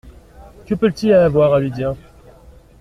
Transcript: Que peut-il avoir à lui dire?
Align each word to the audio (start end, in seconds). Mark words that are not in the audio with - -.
Que 0.65 0.73
peut-il 0.73 1.13
avoir 1.13 1.53
à 1.53 1.59
lui 1.59 1.69
dire? 1.69 1.93